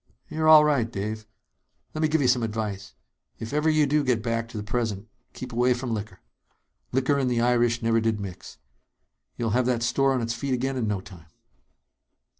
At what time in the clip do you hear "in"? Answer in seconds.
10.75-10.87